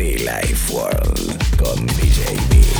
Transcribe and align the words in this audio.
Be 0.00 0.16
Life 0.24 0.72
World 0.72 1.36
con 1.58 1.84
DJ 1.84 2.79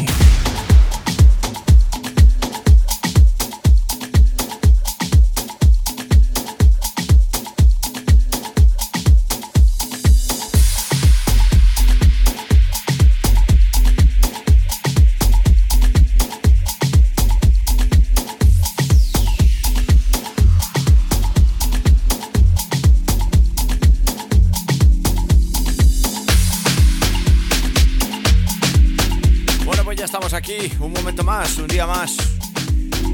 día 31.81 31.87
más, 31.87 32.15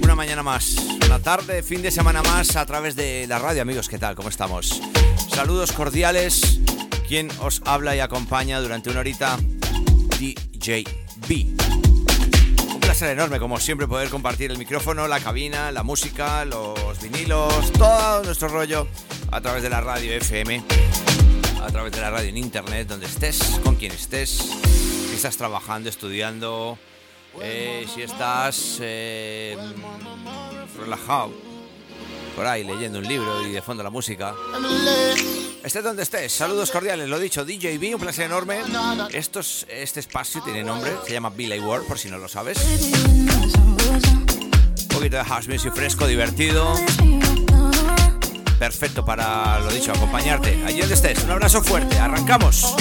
una 0.03 0.17
mañana 0.17 0.43
más, 0.43 0.75
una 1.07 1.21
tarde, 1.21 1.63
fin 1.63 1.83
de 1.83 1.93
semana 1.93 2.21
más 2.25 2.57
a 2.57 2.67
través 2.67 2.97
de 2.97 3.25
la 3.29 3.39
radio, 3.39 3.63
amigos, 3.63 3.89
¿qué 3.89 3.97
tal? 3.97 4.17
¿Cómo 4.17 4.29
estamos? 4.29 4.83
Saludos 5.33 5.71
cordiales, 5.71 6.59
quien 7.07 7.31
os 7.43 7.63
habla 7.65 7.95
y 7.95 8.01
acompaña 8.01 8.59
durante 8.59 8.91
una 8.91 8.99
horita, 8.99 9.39
DJ 10.19 10.83
B. 11.29 11.47
Un 12.75 12.81
placer 12.81 13.11
enorme, 13.11 13.39
como 13.39 13.61
siempre, 13.61 13.87
poder 13.87 14.09
compartir 14.09 14.51
el 14.51 14.59
micrófono, 14.59 15.07
la 15.07 15.21
cabina, 15.21 15.71
la 15.71 15.85
música, 15.85 16.45
los 16.45 17.01
vinilos, 17.01 17.73
todo 17.73 18.25
nuestro 18.25 18.49
rollo 18.49 18.89
a 19.31 19.41
través 19.41 19.63
de 19.63 19.71
la 19.71 19.81
radio 19.81 20.13
FM, 20.13 20.65
a 21.63 21.69
través 21.69 21.93
de 21.93 22.01
la 22.01 22.11
radio 22.11 22.31
en 22.31 22.37
internet, 22.37 22.89
donde 22.89 23.07
estés, 23.07 23.61
con 23.63 23.77
quien 23.77 23.93
estés, 23.93 24.31
si 24.31 25.15
estás 25.15 25.37
trabajando, 25.37 25.89
estudiando, 25.89 26.81
eh, 27.43 27.87
si 27.93 28.03
estás 28.03 28.79
eh, 28.81 29.57
relajado, 30.79 31.33
por 32.35 32.47
ahí 32.47 32.65
leyendo 32.65 32.99
un 32.99 33.07
libro 33.07 33.47
y 33.47 33.53
de 33.53 33.63
fondo 33.63 33.83
la 33.83 33.91
música. 33.91 34.35
Estés 35.63 35.83
donde 35.83 36.03
estés, 36.03 36.33
saludos 36.33 36.71
cordiales, 36.71 37.09
lo 37.09 37.19
dicho, 37.19 37.45
DJB, 37.45 37.95
un 37.95 38.01
placer 38.01 38.27
enorme. 38.27 38.61
Estos, 39.13 39.67
este 39.69 40.01
espacio 40.01 40.43
tiene 40.43 40.63
nombre, 40.63 40.93
se 41.05 41.13
llama 41.13 41.31
Billy 41.31 41.59
World, 41.59 41.87
por 41.89 41.99
si 41.99 42.09
no 42.09 42.19
lo 42.19 42.29
sabes. 42.29 42.59
Un 42.63 43.77
poquito 44.89 45.17
de 45.17 45.25
house 45.25 45.49
music 45.49 45.75
fresco, 45.75 46.07
divertido. 46.07 46.75
Perfecto 48.59 49.05
para, 49.05 49.59
lo 49.61 49.71
dicho, 49.71 49.93
acompañarte. 49.93 50.63
Allí 50.65 50.81
donde 50.81 50.95
estés, 50.95 51.23
un 51.25 51.31
abrazo 51.31 51.63
fuerte, 51.63 51.99
arrancamos. 51.99 52.75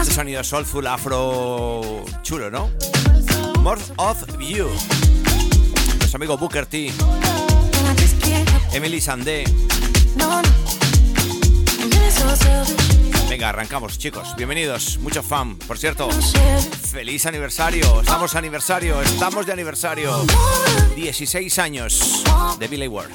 Este 0.00 0.14
sonido 0.14 0.44
soulful, 0.44 0.86
afro, 0.86 2.04
chulo, 2.22 2.50
¿no? 2.50 2.70
Of 3.98 4.24
You. 4.38 4.68
Nuestro 5.98 6.18
amigo 6.18 6.38
Booker 6.38 6.66
T, 6.66 6.92
Emily 8.72 9.00
Sandé. 9.00 9.44
Venga, 13.28 13.48
arrancamos, 13.48 13.98
chicos. 13.98 14.36
Bienvenidos, 14.36 14.98
mucho 14.98 15.22
fan. 15.24 15.56
Por 15.58 15.78
cierto, 15.78 16.08
feliz 16.10 17.26
aniversario. 17.26 18.00
Estamos 18.00 18.36
aniversario, 18.36 19.02
estamos 19.02 19.46
de 19.46 19.52
aniversario. 19.52 20.24
16 20.94 21.58
años 21.58 22.22
de 22.60 22.68
Billy 22.68 22.86
Ward. 22.86 23.10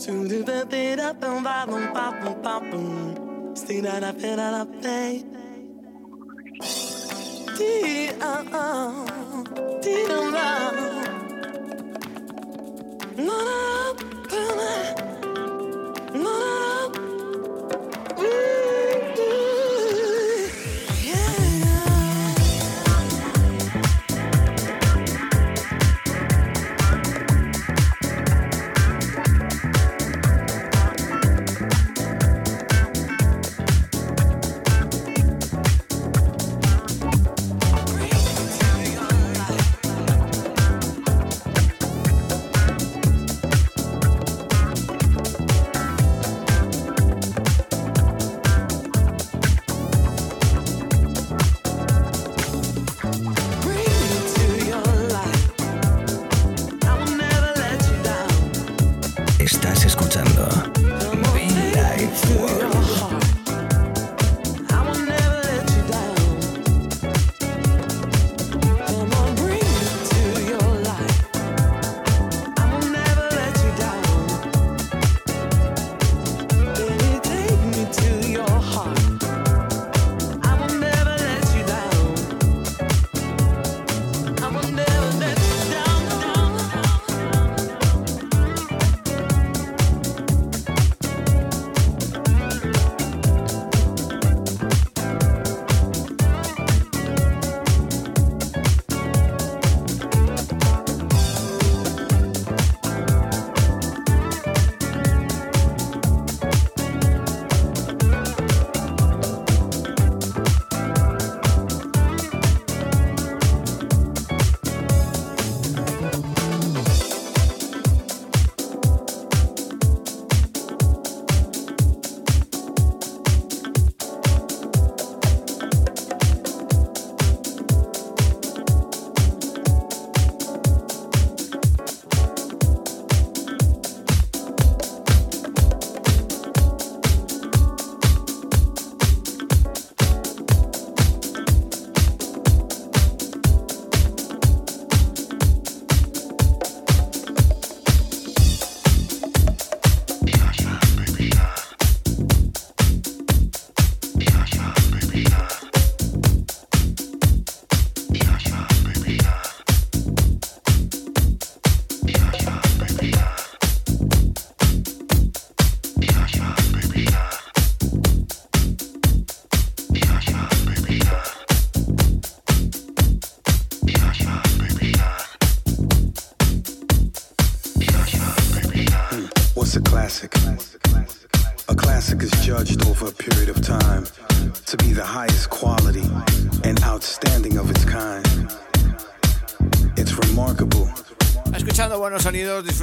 To 0.00 0.28
do 0.28 0.42
the 0.42 0.66
beat 0.70 0.98
up 1.00 1.22
and 1.22 1.44
bop 1.44 1.68
and 1.68 1.94
pop 1.94 2.14
and 2.24 2.42
pop 2.42 2.62
and 2.62 3.58
see 3.58 3.80
that 3.80 4.02
I 4.04 4.12
feel 4.12 4.36
that 4.36 4.54
I 4.54 4.64
pay. 4.82 5.24
Dee 7.58 8.10
oh 8.20 8.48
oh, 8.52 9.80
dee 9.82 10.06
dum 10.08 10.32
No 13.16 13.36
no 13.48 13.94
no, 14.30 15.11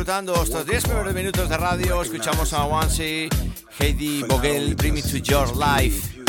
disfrutando 0.09 0.43
estos 0.43 0.65
10 0.65 0.83
primeros 0.85 1.13
minutos 1.13 1.49
de 1.49 1.55
radio. 1.55 2.01
Escuchamos 2.01 2.51
a 2.53 2.65
Wansi, 2.65 3.29
Heidi 3.77 4.23
Vogel, 4.23 4.73
Bring 4.73 4.95
Me 4.95 5.03
to 5.03 5.17
Your 5.17 5.55
Life. 5.55 6.23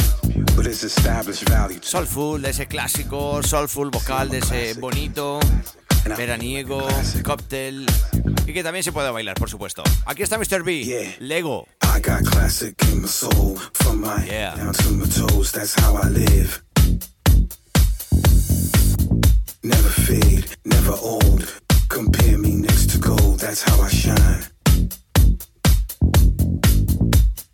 Soulful, 1.81 2.43
de 2.43 2.51
ese 2.51 2.67
clásico, 2.67 3.43
soulful 3.43 3.89
vocal, 3.89 4.29
de 4.29 4.39
ese 4.39 4.75
bonito, 4.75 5.41
veraniego, 6.15 6.87
cóctel. 7.25 7.87
Y 8.47 8.53
que 8.53 8.63
también 8.63 8.85
se 8.85 8.93
puede 8.93 9.11
bailar, 9.11 9.37
por 9.37 9.49
supuesto. 9.49 9.83
Aquí 10.05 10.23
está 10.23 10.37
Mr. 10.37 10.63
B, 10.63 11.17
Lego. 11.21 11.67
I 11.83 12.01
got 12.03 12.23
classic 12.31 12.77
in 12.93 13.01
my 13.01 13.09
soul, 13.09 13.57
from 13.73 14.03
my 14.03 14.27
yeah. 14.27 14.55
down 14.57 14.75
to 14.75 14.91
my 14.91 15.07
toes, 15.07 15.53
that's 15.53 15.75
how 15.81 15.97
I 15.97 16.11
live. 16.11 16.63
Never 19.63 19.89
fade, 19.89 20.45
never 20.67 20.95
old. 21.01 21.70
Compare 21.91 22.39
me 22.39 22.55
next 22.55 22.91
to 22.91 22.99
gold, 22.99 23.41
that's 23.41 23.63
how 23.63 23.83
I 23.83 23.89
shine. 23.89 24.45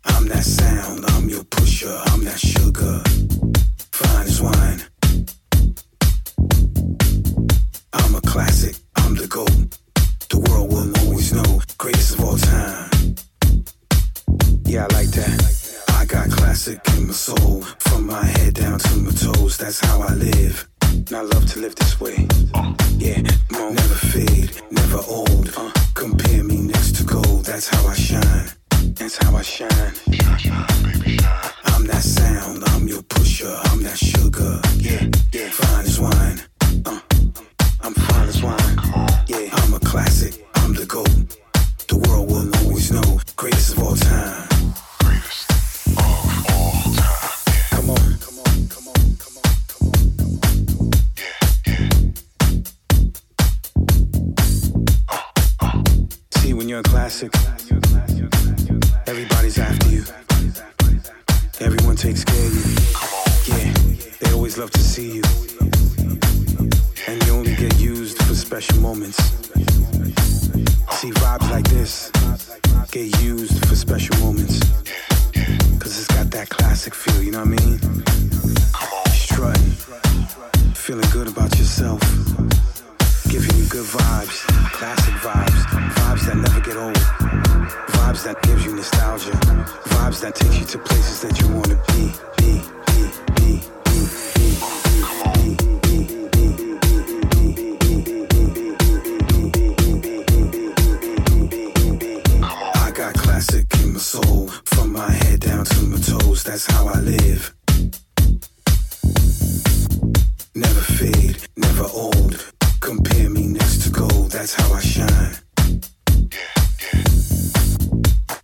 I'm 0.05 0.27
that 0.27 0.43
sound, 0.43 1.05
I'm 1.07 1.27
your 1.27 1.43
pusher, 1.45 1.99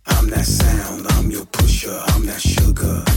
I'm 0.06 0.28
that 0.30 0.44
sound, 0.44 1.06
I'm 1.10 1.30
your 1.30 1.46
pusher, 1.46 1.96
I'm 2.08 2.26
that 2.26 2.40
sugar. 2.40 3.13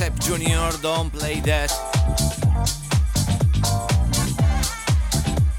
Sep 0.00 0.14
Jr., 0.26 0.80
Don't 0.80 1.12
Play 1.12 1.42
Dead. 1.42 1.68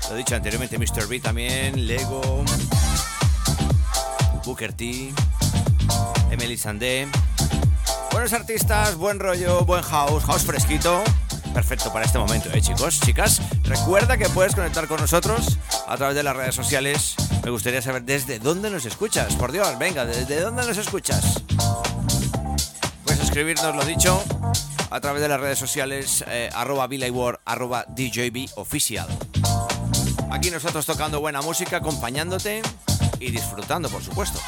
Lo 0.10 0.16
dicho 0.16 0.36
anteriormente, 0.36 0.80
Mr. 0.80 1.08
B 1.08 1.20
también, 1.20 1.86
Lego, 1.86 2.44
Booker 4.44 4.74
T, 4.74 5.14
Emily 6.32 6.58
Sandé. 6.58 7.08
Buenos 8.12 8.34
artistas, 8.34 8.96
buen 8.96 9.20
rollo, 9.20 9.64
buen 9.64 9.84
house, 9.84 10.24
house 10.24 10.42
fresquito. 10.42 11.04
Perfecto 11.54 11.94
para 11.94 12.06
este 12.06 12.18
momento, 12.18 12.50
¿eh, 12.52 12.62
chicos? 12.62 13.00
Chicas, 13.00 13.44
recuerda 13.66 14.18
que 14.18 14.28
puedes 14.30 14.56
conectar 14.56 14.88
con 14.88 15.00
nosotros 15.00 15.60
a 15.88 15.98
través 15.98 16.16
de 16.16 16.24
las 16.24 16.36
redes 16.36 16.56
sociales. 16.56 17.14
Me 17.44 17.52
gustaría 17.52 17.84
saber 17.84 18.02
desde 18.06 18.40
dónde 18.40 18.72
nos 18.72 18.86
escuchas. 18.86 19.36
Por 19.36 19.52
Dios, 19.52 19.78
venga, 19.78 20.04
¿desde 20.04 20.40
dónde 20.42 20.66
nos 20.66 20.80
escuchas? 20.80 21.44
Puedes 23.04 23.26
escribirnos, 23.26 23.76
lo 23.76 23.84
dicho, 23.84 24.24
a 24.92 25.00
través 25.00 25.22
de 25.22 25.30
las 25.30 25.40
redes 25.40 25.58
sociales, 25.58 26.24
eh, 26.28 26.50
arroba 26.54 26.88
arroba 27.46 27.86
DJB 27.88 28.50
Oficial. 28.56 29.08
Aquí 30.30 30.52
nosotros 30.52 30.86
tocando 30.86 31.22
buena 31.22 31.42
música, 31.42 31.78
acompañándote 31.78 32.62
y 33.20 33.32
disfrutando, 33.32 33.90
por 33.90 34.04
supuesto. 34.04 34.40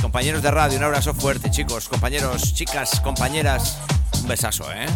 compañeros 0.00 0.42
de 0.42 0.50
radio, 0.50 0.78
un 0.78 0.84
abrazo 0.84 1.14
fuerte, 1.14 1.50
chicos, 1.50 1.88
compañeros, 1.88 2.54
chicas, 2.54 3.00
compañeras. 3.00 3.78
Un 4.22 4.28
besazo, 4.28 4.70
¿eh? 4.72 4.86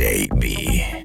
8b 0.00 1.03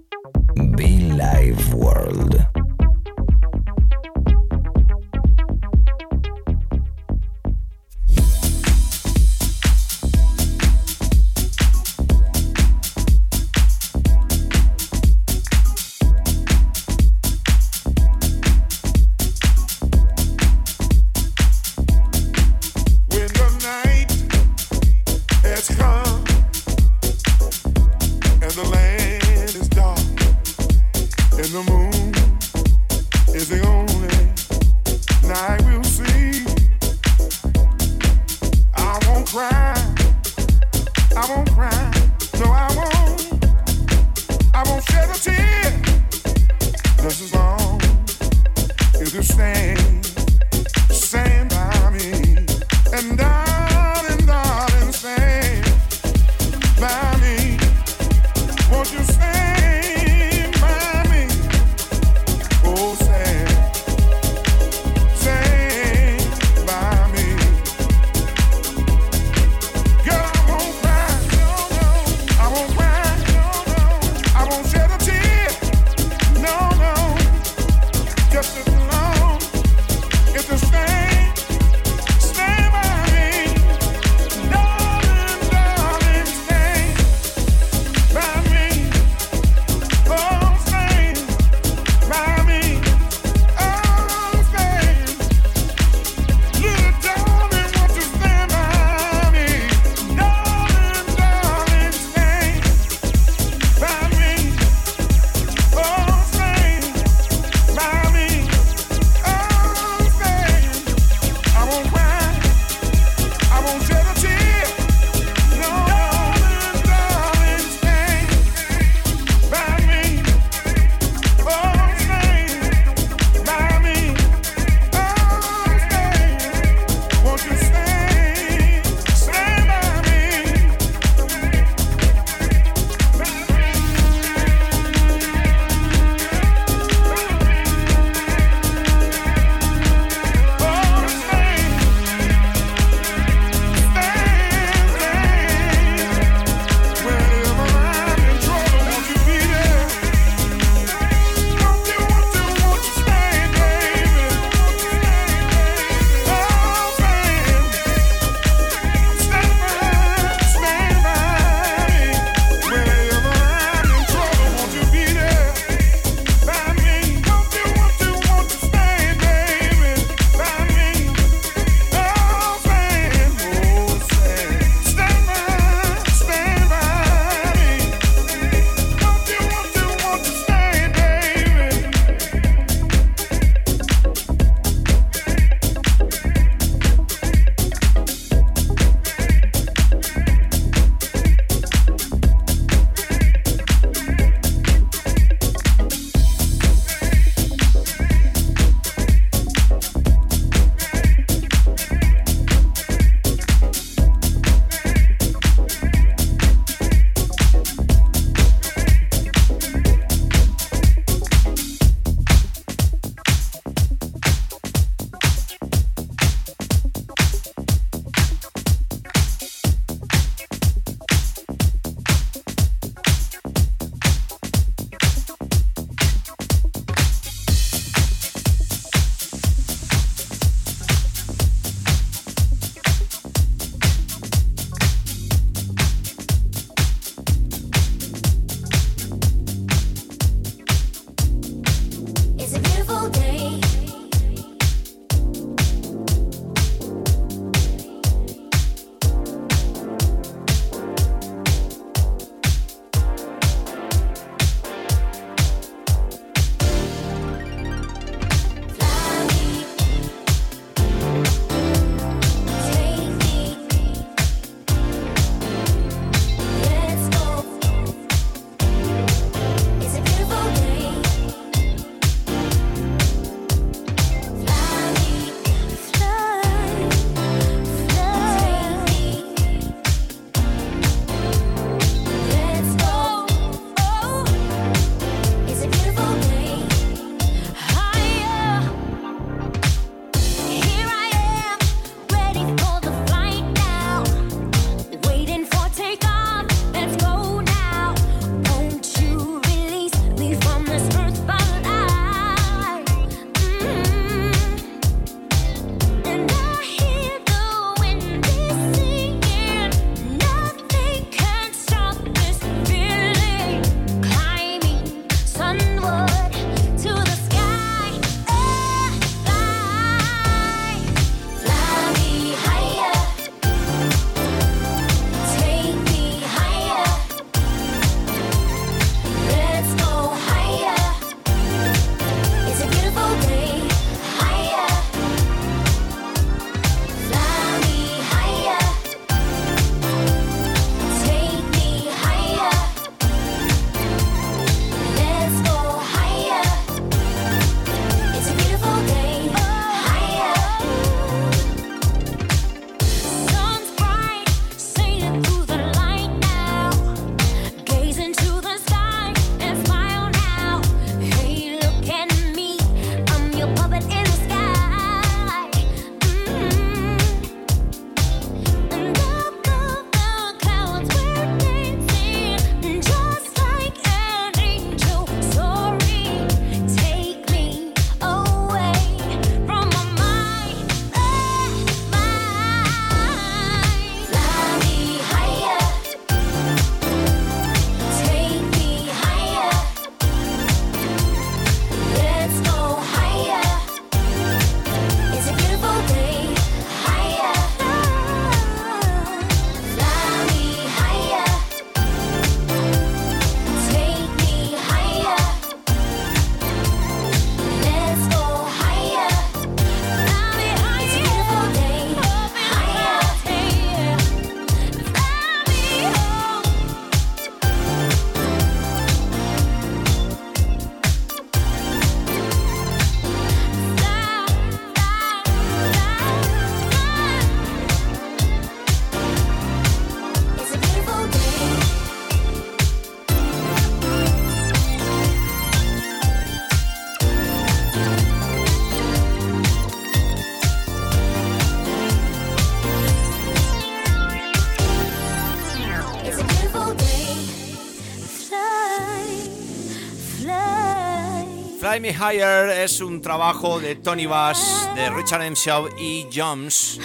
Fly 451.70 451.82
Me 451.82 451.90
Higher 451.90 452.50
es 452.50 452.82
un 452.82 453.00
trabajo 453.00 453.60
de 453.60 453.76
Tony 453.76 454.08
Bass, 454.08 454.68
de 454.74 454.90
Richard 454.90 455.22
M. 455.22 455.36
Shaw 455.36 455.68
y 455.78 456.08
Jones. 456.12 456.80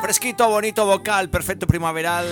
Fresquito, 0.00 0.48
bonito 0.48 0.86
vocal, 0.86 1.28
perfecto 1.28 1.66
primaveral, 1.66 2.24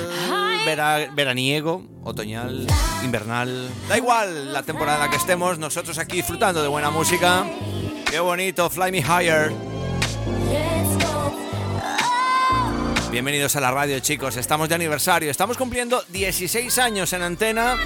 veraniego, 1.14 1.84
otoñal, 2.02 2.66
invernal. 3.04 3.68
Da 3.90 3.98
igual 3.98 4.54
la 4.54 4.62
temporada 4.62 4.96
en 4.96 5.04
la 5.04 5.10
que 5.10 5.18
estemos, 5.18 5.58
nosotros 5.58 5.98
aquí 5.98 6.16
disfrutando 6.16 6.62
de 6.62 6.68
buena 6.68 6.88
música. 6.88 7.44
Qué 8.10 8.20
bonito, 8.20 8.70
Fly 8.70 8.90
Me 8.90 9.00
Higher. 9.00 9.52
Bienvenidos 13.10 13.54
a 13.56 13.60
la 13.60 13.70
radio, 13.70 14.00
chicos. 14.00 14.38
Estamos 14.38 14.70
de 14.70 14.76
aniversario. 14.76 15.30
Estamos 15.30 15.58
cumpliendo 15.58 16.02
16 16.08 16.78
años 16.78 17.12
en 17.12 17.20
antena. 17.20 17.76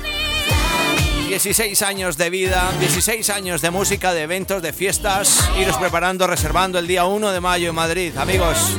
16 1.26 1.82
años 1.82 2.16
de 2.16 2.30
vida, 2.30 2.72
16 2.78 3.30
años 3.30 3.60
de 3.60 3.70
música, 3.70 4.14
de 4.14 4.22
eventos, 4.22 4.62
de 4.62 4.72
fiestas. 4.72 5.48
Iros 5.58 5.76
preparando, 5.76 6.26
reservando 6.26 6.78
el 6.78 6.86
día 6.86 7.04
1 7.04 7.32
de 7.32 7.40
mayo 7.40 7.68
en 7.68 7.74
Madrid. 7.74 8.16
Amigos, 8.16 8.76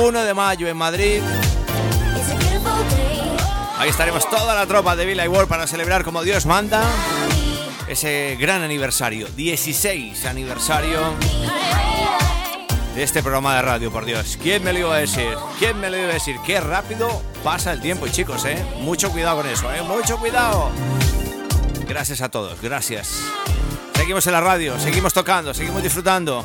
1 0.00 0.24
de 0.24 0.34
mayo 0.34 0.68
en 0.68 0.76
Madrid. 0.76 1.20
Ahí 3.78 3.90
estaremos 3.90 4.28
toda 4.30 4.54
la 4.54 4.66
tropa 4.66 4.96
de 4.96 5.04
Villa 5.04 5.28
World 5.28 5.48
para 5.48 5.66
celebrar 5.66 6.02
como 6.02 6.22
Dios 6.22 6.46
manda 6.46 6.82
ese 7.88 8.36
gran 8.40 8.62
aniversario. 8.62 9.28
16 9.36 10.24
aniversario 10.24 10.98
de 12.94 13.02
este 13.02 13.22
programa 13.22 13.56
de 13.56 13.62
radio, 13.62 13.92
por 13.92 14.06
Dios. 14.06 14.38
¿Quién 14.42 14.64
me 14.64 14.72
lo 14.72 14.78
iba 14.78 14.94
a 14.94 14.98
decir? 14.98 15.36
¿Quién 15.58 15.78
me 15.78 15.90
lo 15.90 15.98
iba 15.98 16.08
a 16.08 16.14
decir? 16.14 16.36
Qué 16.46 16.58
rápido 16.60 17.22
pasa 17.44 17.70
el 17.72 17.80
tiempo, 17.80 18.08
chicos, 18.08 18.44
¿eh? 18.46 18.56
Mucho 18.80 19.10
cuidado 19.10 19.36
con 19.38 19.46
eso, 19.46 19.70
¿eh? 19.72 19.82
Mucho 19.82 20.16
cuidado. 20.18 20.70
Gracias 21.86 22.20
a 22.20 22.28
todos, 22.30 22.60
gracias. 22.60 23.22
Seguimos 23.94 24.26
en 24.26 24.32
la 24.32 24.40
radio, 24.40 24.78
seguimos 24.78 25.12
tocando, 25.12 25.54
seguimos 25.54 25.82
disfrutando. 25.82 26.44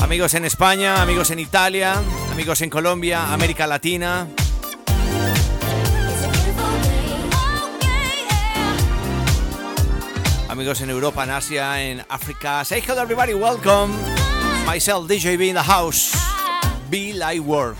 Amigos 0.00 0.34
en 0.34 0.44
España, 0.44 1.00
amigos 1.00 1.30
en 1.30 1.38
Italia, 1.38 1.94
amigos 2.30 2.60
en 2.60 2.70
Colombia, 2.70 3.32
América 3.32 3.66
Latina. 3.66 4.26
Amigos 10.48 10.80
en 10.82 10.90
Europa, 10.90 11.24
en 11.24 11.30
Asia, 11.30 11.82
en 11.82 12.04
África. 12.08 12.64
Say 12.64 12.82
hello 12.86 13.02
everybody, 13.02 13.32
welcome. 13.32 13.94
Myself, 14.66 15.08
DJB 15.08 15.48
in 15.48 15.54
the 15.54 15.62
house. 15.62 16.12
Be 16.90 17.12
Light 17.14 17.40
World. 17.40 17.76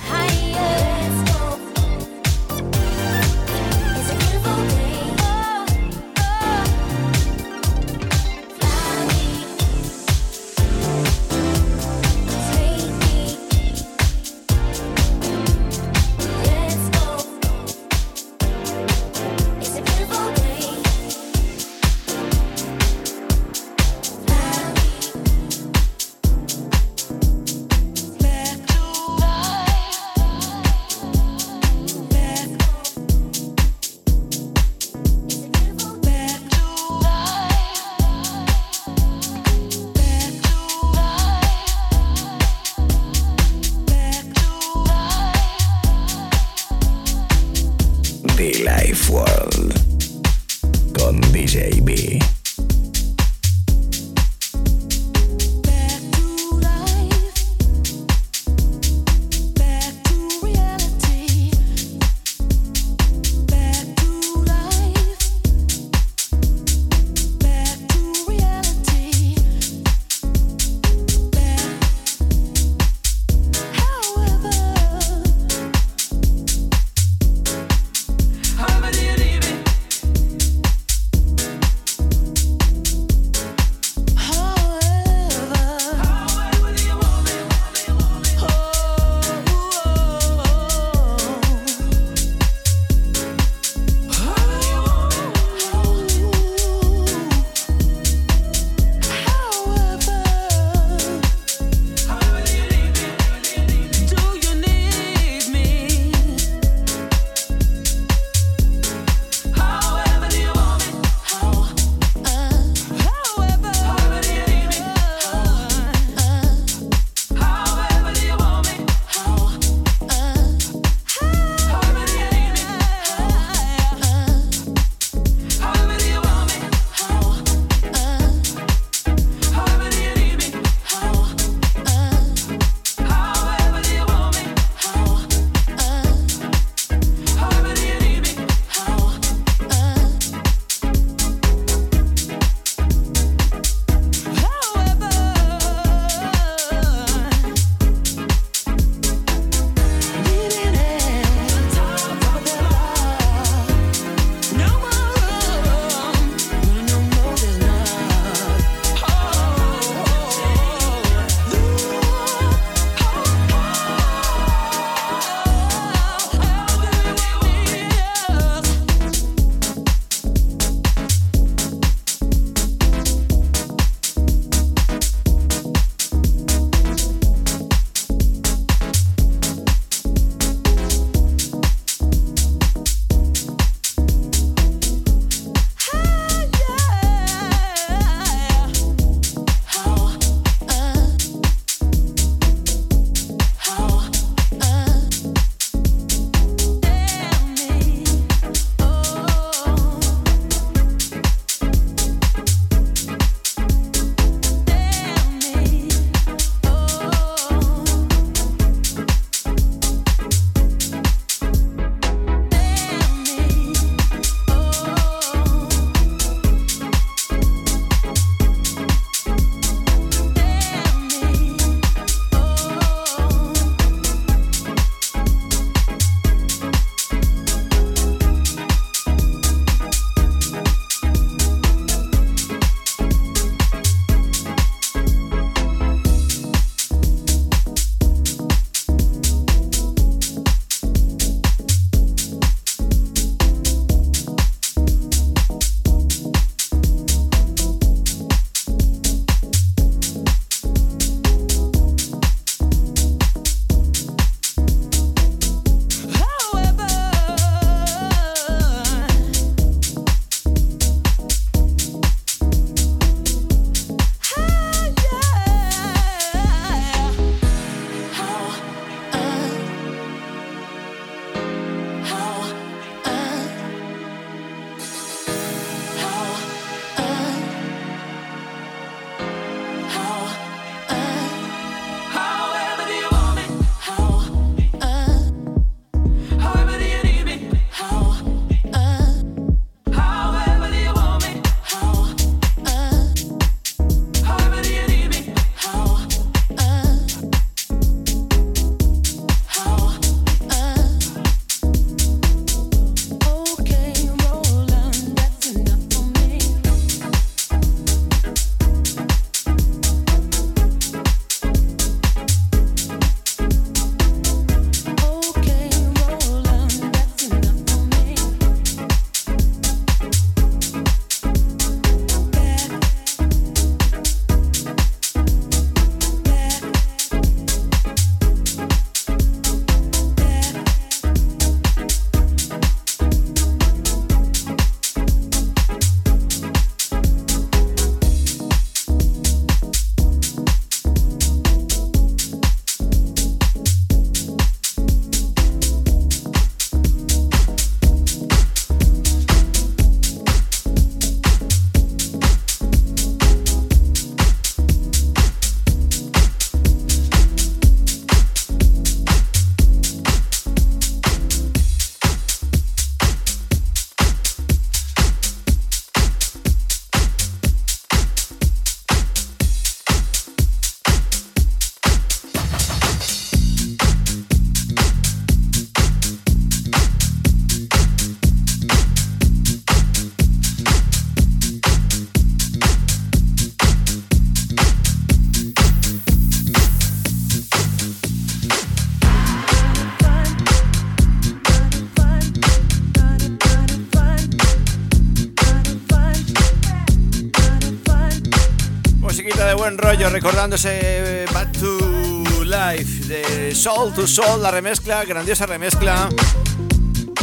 Rollo 400.43 400.57
recordándose 400.57 401.25
Back 401.33 401.53
to 401.53 402.45
Life 402.45 403.07
de 403.07 403.55
Soul 403.55 403.93
to 403.95 404.07
Soul, 404.07 404.43
la 404.43 404.51
remezcla, 404.51 405.05
grandiosa 405.05 405.47
remezcla. 405.47 406.09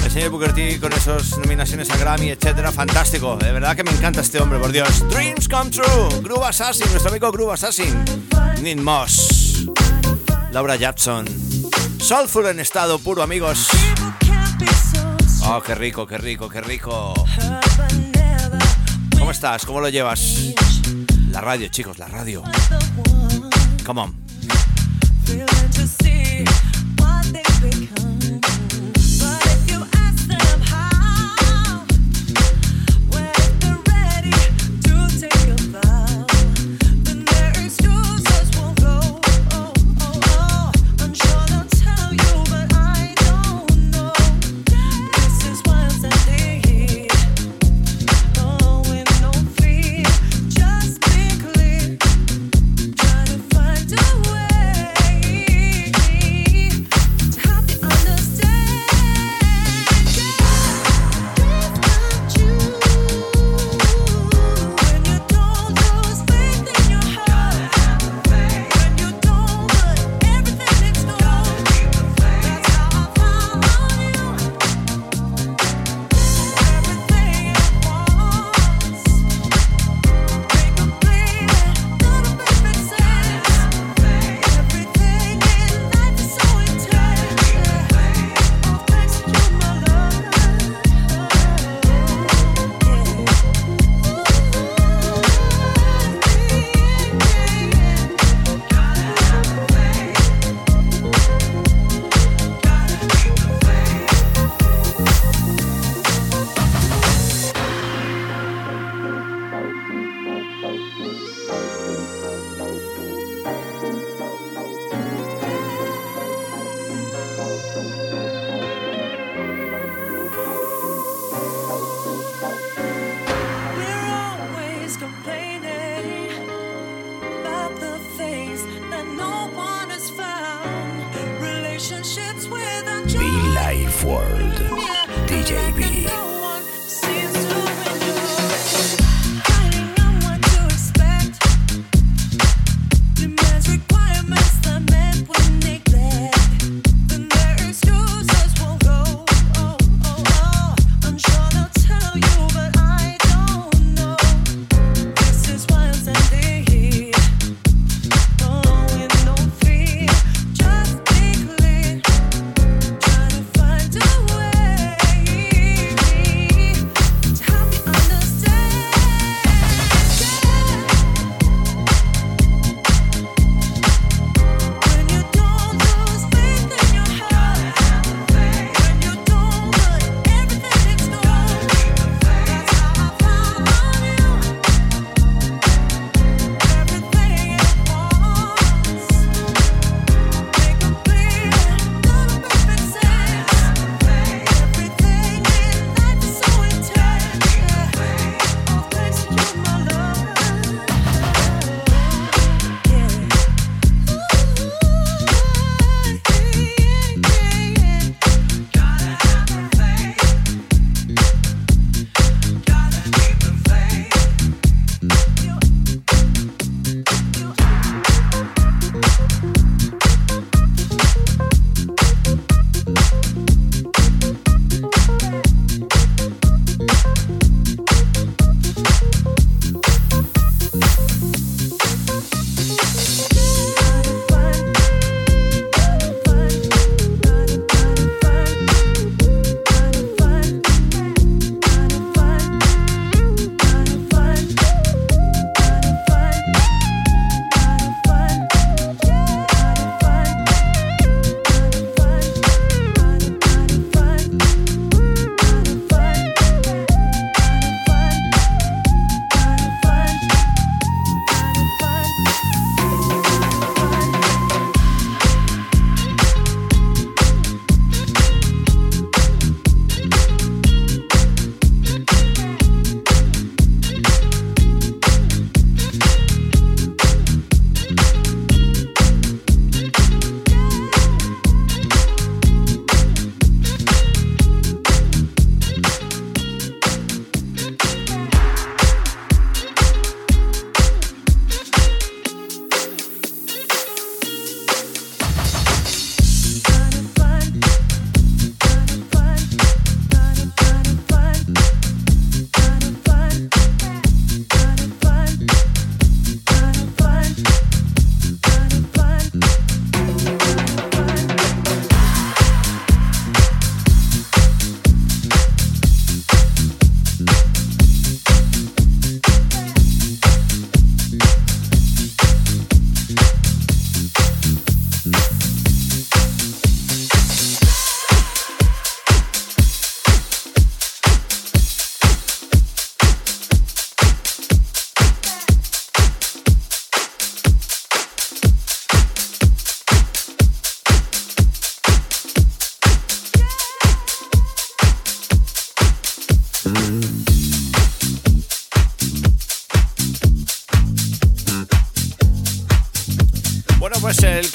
El 0.03 0.11
señor 0.11 0.29
Booker 0.29 0.53
T 0.53 0.79
con 0.79 0.93
esas 0.93 1.37
nominaciones 1.37 1.89
a 1.89 1.97
Grammy, 1.97 2.29
etcétera, 2.29 2.71
fantástico. 2.71 3.35
De 3.35 3.51
verdad 3.51 3.75
que 3.75 3.83
me 3.83 3.91
encanta 3.91 4.21
este 4.21 4.39
hombre, 4.39 4.59
por 4.59 4.71
Dios. 4.71 5.07
Dreams 5.09 5.47
come 5.49 5.69
true. 5.69 6.21
Groove 6.21 6.45
Assassin, 6.45 6.87
nuestro 6.91 7.09
amigo 7.11 7.31
Groove 7.31 7.53
Assassin. 7.53 8.05
Nin 8.61 8.83
Moss. 8.83 9.65
Laura 10.51 10.75
Jackson. 10.77 11.25
Soulful 11.99 12.47
en 12.47 12.59
estado 12.59 12.99
puro, 12.99 13.21
amigos. 13.21 13.67
Oh, 15.43 15.61
qué 15.61 15.75
rico, 15.75 16.07
qué 16.07 16.17
rico, 16.17 16.47
qué 16.47 16.61
rico. 16.61 17.13
¿Cómo 19.17 19.31
estás? 19.31 19.65
¿Cómo 19.65 19.81
lo 19.81 19.89
llevas? 19.89 20.53
La 21.31 21.41
radio, 21.41 21.67
chicos, 21.67 21.99
la 21.99 22.07
radio. 22.07 22.43
Come 23.89 23.97
on. 23.97 24.19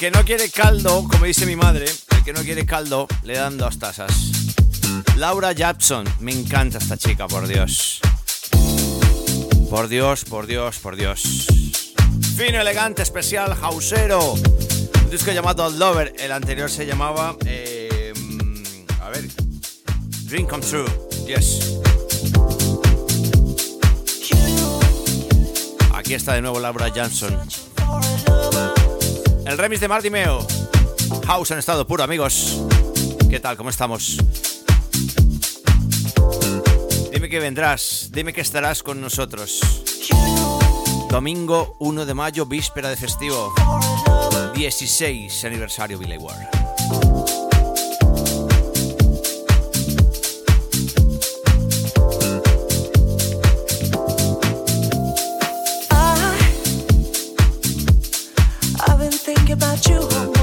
que 0.05 0.11
no 0.11 0.23
quiere 0.23 0.51
caldo, 0.51 1.03
como 1.09 1.25
dice 1.25 1.47
mi 1.47 1.55
madre, 1.55 1.85
el 1.85 2.23
que 2.23 2.31
no 2.31 2.41
quiere 2.41 2.63
caldo, 2.63 3.07
le 3.23 3.33
dan 3.33 3.57
dos 3.57 3.79
tazas. 3.79 4.13
Laura 5.15 5.51
Jackson, 5.51 6.05
me 6.19 6.31
encanta 6.31 6.77
esta 6.77 6.95
chica, 6.95 7.25
por 7.27 7.47
Dios. 7.47 8.01
Por 9.67 9.87
Dios, 9.87 10.23
por 10.23 10.45
Dios, 10.45 10.77
por 10.77 10.95
Dios. 10.95 11.47
Fino, 12.37 12.61
elegante, 12.61 13.01
especial, 13.01 13.57
hausero. 13.59 14.33
Un 14.33 15.09
disco 15.09 15.31
llamado 15.31 15.67
Lover, 15.71 16.13
el 16.19 16.31
anterior 16.31 16.69
se 16.69 16.85
llamaba... 16.85 17.35
Em, 17.43 18.85
a 19.01 19.09
ver. 19.09 19.27
Dream 20.25 20.45
Come 20.45 20.63
True, 20.63 20.85
yes. 21.25 21.79
Aquí 25.95 26.13
está 26.13 26.35
de 26.35 26.43
nuevo 26.43 26.59
Laura 26.59 26.89
Jackson. 26.89 27.64
El 29.45 29.57
remix 29.59 29.79
de 29.79 29.87
Martimeo. 29.87 30.45
House 31.27 31.51
en 31.51 31.59
estado 31.59 31.85
puro, 31.85 32.03
amigos. 32.03 32.61
¿Qué 33.29 33.39
tal? 33.39 33.55
¿Cómo 33.55 33.69
estamos? 33.69 34.17
Dime 37.11 37.29
que 37.29 37.39
vendrás, 37.39 38.09
dime 38.11 38.33
que 38.33 38.41
estarás 38.41 38.81
con 38.81 38.99
nosotros. 38.99 39.59
Domingo 41.09 41.75
1 41.79 42.05
de 42.05 42.13
mayo, 42.15 42.45
víspera 42.47 42.89
de 42.89 42.97
festivo. 42.97 43.53
16 44.55 45.45
aniversario 45.45 45.99
Billy 45.99 46.17
Ward. 46.17 47.44
think 59.45 59.61
about 59.61 59.87
you. 59.87 60.34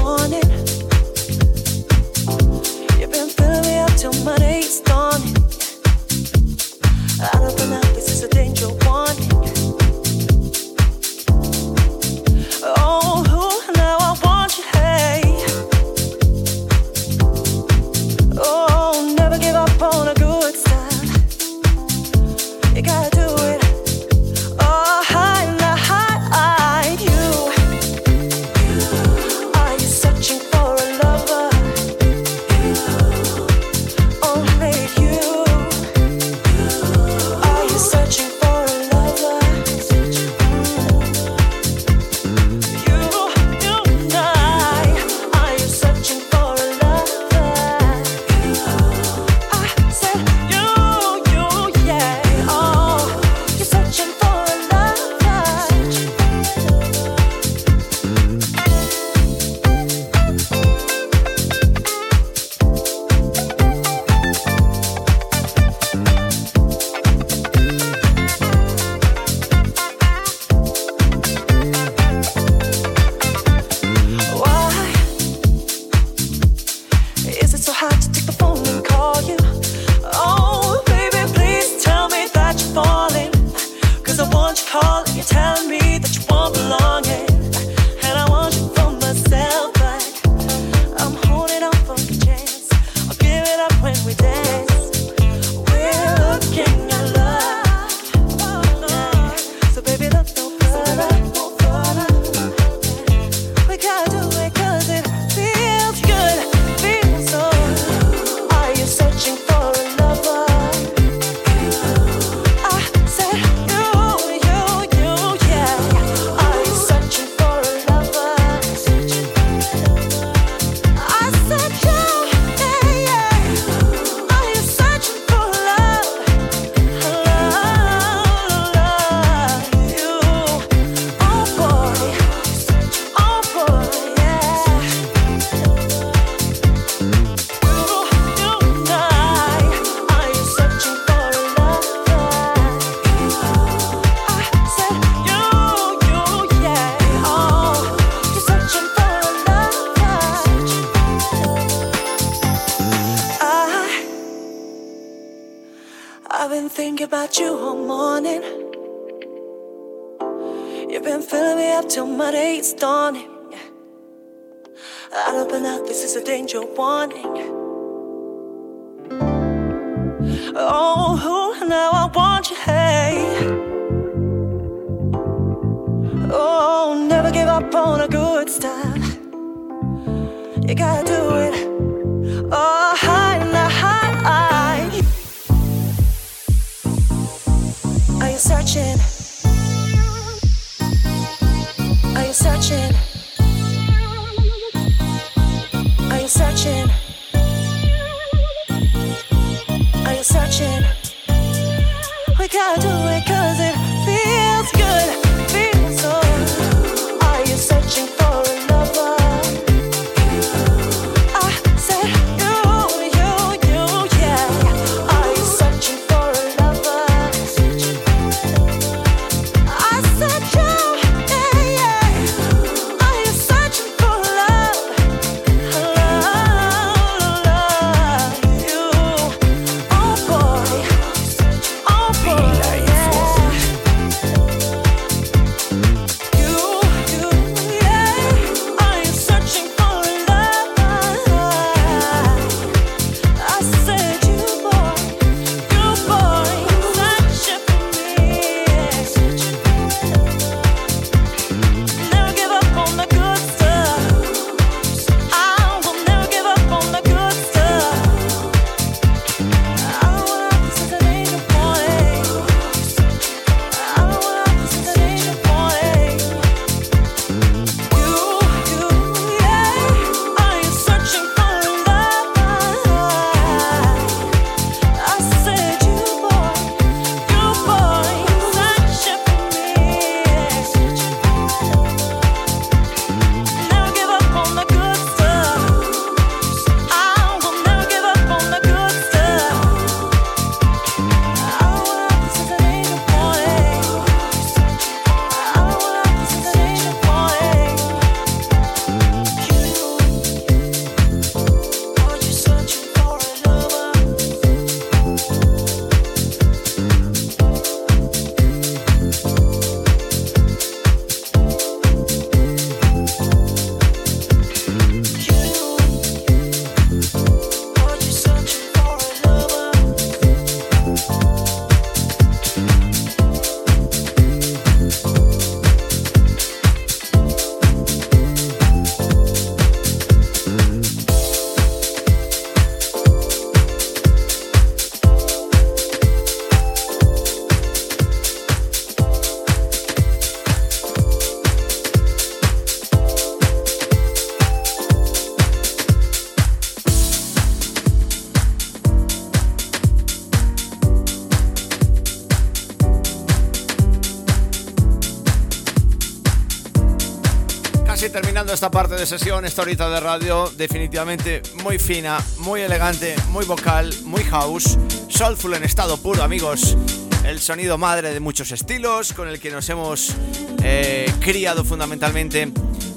Esta 358.63 358.71
parte 358.71 358.95
de 358.95 359.05
sesión, 359.05 359.43
esta 359.43 359.61
horita 359.61 359.89
de 359.89 359.99
radio, 359.99 360.49
definitivamente 360.55 361.41
muy 361.65 361.77
fina, 361.77 362.23
muy 362.37 362.61
elegante, 362.61 363.13
muy 363.27 363.43
vocal, 363.43 363.93
muy 364.05 364.23
house, 364.23 364.77
soulful 365.09 365.53
en 365.55 365.65
estado 365.65 365.97
puro, 365.97 366.23
amigos. 366.23 366.77
El 367.25 367.41
sonido 367.41 367.77
madre 367.77 368.13
de 368.13 368.21
muchos 368.21 368.53
estilos, 368.53 369.11
con 369.11 369.27
el 369.27 369.41
que 369.41 369.51
nos 369.51 369.67
hemos 369.67 370.15
eh, 370.63 371.11
criado 371.19 371.65
fundamentalmente 371.65 372.53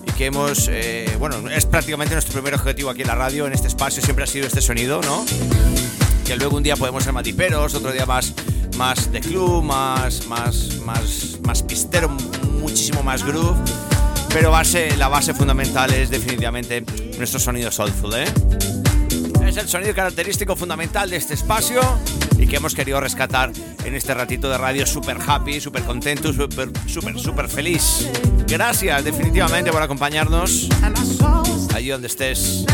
y 0.07 0.11
que 0.13 0.27
hemos, 0.27 0.69
eh, 0.71 1.17
bueno, 1.19 1.51
es 1.51 1.67
prácticamente 1.67 2.15
nuestro 2.15 2.35
primer 2.35 2.55
objetivo 2.55 2.91
aquí 2.91 3.01
en 3.01 3.09
la 3.09 3.17
radio, 3.17 3.49
en 3.49 3.53
este 3.53 3.67
espacio, 3.67 4.01
siempre 4.01 4.23
ha 4.23 4.29
sido 4.29 4.47
este 4.47 4.61
sonido, 4.61 5.01
¿no? 5.03 5.25
Que 6.25 6.37
luego 6.37 6.59
un 6.59 6.63
día 6.63 6.77
podemos 6.77 7.03
ser 7.03 7.13
más 7.13 7.25
diperos, 7.25 7.75
otro 7.75 7.91
día 7.91 8.07
más, 8.07 8.33
más 8.77 9.11
de 9.11 9.19
club, 9.19 9.65
más, 9.65 10.29
más, 10.29 10.77
más, 10.85 11.39
más 11.43 11.65
pistero, 11.65 12.09
muchísimo 12.09 13.03
más 13.03 13.25
groove 13.25 13.59
pero 14.33 14.51
base, 14.51 14.97
la 14.97 15.09
base 15.09 15.35
fundamental 15.35 15.93
es 15.93 16.11
definitivamente 16.11 16.85
nuestro 17.19 17.41
sonido 17.41 17.71
soulful, 17.71 18.15
¿eh? 18.15 18.25
Es 19.47 19.57
el 19.57 19.69
sonido 19.69 19.95
característico 19.95 20.57
fundamental 20.57 21.09
de 21.09 21.17
este 21.17 21.35
espacio 21.35 21.81
y 22.39 22.47
que 22.47 22.57
hemos 22.57 22.75
querido 22.75 23.01
rescatar 23.01 23.53
en 23.85 23.95
este 23.95 24.13
ratito 24.13 24.51
de 24.51 24.59
radio 24.59 24.87
super 24.87 25.19
happy, 25.25 25.61
super 25.61 25.83
contento, 25.85 26.33
super, 26.33 26.71
super, 26.87 27.19
super 27.19 27.49
feliz. 27.49 28.09
Gracias 28.47 29.05
definitivamente 29.05 29.71
por 29.73 29.83
acompañarnos 29.83 30.69
allí 31.75 31.89
donde 31.89 32.09
estés. 32.09 32.65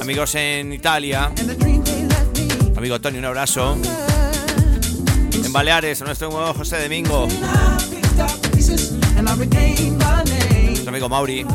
Amigos 0.00 0.34
en 0.34 0.72
Italia, 0.72 1.30
amigo 2.76 3.00
Tony, 3.00 3.18
un 3.18 3.24
abrazo. 3.26 3.76
En 5.32 5.52
Baleares, 5.52 6.02
a 6.02 6.04
nuestro 6.04 6.30
nuevo 6.30 6.54
José 6.54 6.82
Domingo 6.82 7.28
nuestro 10.82 10.90
amigo 10.90 11.08
Mauri, 11.08 11.46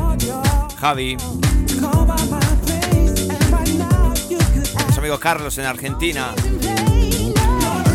Javi, 0.80 1.16
nuestro 4.74 5.00
amigo 5.00 5.20
Carlos 5.20 5.58
en 5.58 5.66
Argentina. 5.66 6.34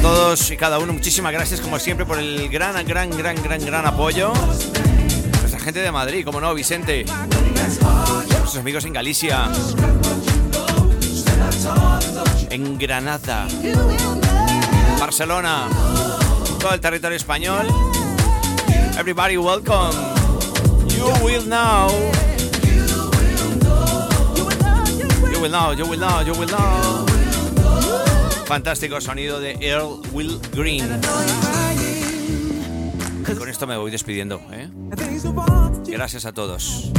Todos 0.04 0.52
y 0.52 0.58
cada 0.58 0.78
uno, 0.78 0.94
muchísimas 0.94 1.34
gracias 1.34 1.60
como 1.60 1.80
siempre 1.80 2.06
por 2.06 2.20
el 2.20 2.50
gran, 2.50 2.86
gran, 2.86 3.10
gran, 3.10 3.42
gran, 3.42 3.66
gran 3.66 3.88
apoyo. 3.88 4.32
Nuestra 5.42 5.60
gente 5.60 5.80
de 5.80 5.92
Madrid, 5.92 6.24
como 6.24 6.40
no, 6.40 6.54
Vicente. 6.54 7.04
Nuestros 7.06 8.58
amigos 8.58 8.86
en 8.86 8.94
Galicia. 8.94 9.50
En 12.52 12.78
Granada. 12.78 13.48
Barcelona. 15.00 15.68
Todo 16.60 16.76
el 16.76 16.80
territorio 16.80 17.18
español. 17.18 17.66
Everybody 19.00 19.38
welcome. 19.38 20.13
You 21.04 21.26
will 21.26 21.46
know. 21.46 21.90
You 25.32 25.42
will 25.42 25.52
know, 25.52 25.72
you 25.72 25.86
will 25.86 26.00
know, 26.00 26.22
you 26.22 26.34
will 26.34 26.48
know. 26.48 27.06
Fantástico 28.46 29.02
sonido 29.02 29.42
de 29.42 29.58
Earl 29.60 30.02
Will 30.14 30.40
Green. 30.54 30.86
Con 33.38 33.50
esto 33.50 33.68
me 33.68 33.76
voy 33.76 33.92
despidiendo. 33.92 34.40
¿eh? 34.52 34.70
Gracias 35.88 36.26
a 36.26 36.32
todos. 36.32 36.92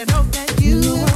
you 0.00 0.06
know 0.06 0.22
that 0.32 0.58
you. 0.62 1.09